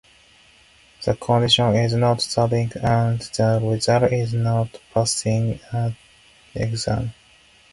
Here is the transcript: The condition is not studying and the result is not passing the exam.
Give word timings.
The 1.05 1.15
condition 1.15 1.75
is 1.75 1.93
not 1.93 2.23
studying 2.23 2.71
and 2.81 3.19
the 3.21 3.59
result 3.61 4.11
is 4.11 4.33
not 4.33 4.75
passing 4.91 5.59
the 5.71 5.95
exam. 6.55 7.13